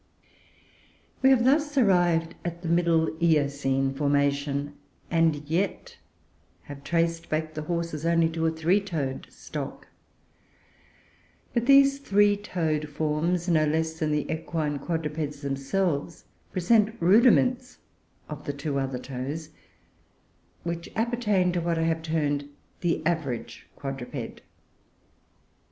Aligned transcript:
We 1.21 1.29
have 1.29 1.45
thus 1.45 1.77
arrived 1.77 2.33
at 2.43 2.63
the 2.63 2.67
Middle 2.67 3.15
Eocene 3.23 3.93
formation, 3.93 4.73
and 5.11 5.47
yet 5.47 5.99
have 6.63 6.83
traced 6.83 7.29
back 7.29 7.53
the 7.53 7.61
Horses 7.61 8.03
only 8.03 8.27
to 8.29 8.47
a 8.47 8.51
three 8.51 8.81
toed 8.81 9.27
stock; 9.29 9.89
but 11.53 11.67
these 11.67 11.99
three 11.99 12.35
toed 12.35 12.89
forms, 12.89 13.47
no 13.47 13.67
less 13.67 13.99
than 13.99 14.11
the 14.11 14.25
Equine 14.33 14.79
quadrupeds 14.79 15.41
themselves, 15.43 16.25
present 16.51 16.95
rudiments 16.99 17.77
of 18.27 18.45
the 18.45 18.53
two 18.53 18.79
other 18.79 18.97
toes 18.97 19.49
which 20.63 20.89
appertain 20.95 21.51
to 21.51 21.61
what 21.61 21.77
I 21.77 21.83
have 21.83 22.01
termed 22.01 22.49
the 22.79 23.05
"average" 23.05 23.67
quadruped. 23.75 24.41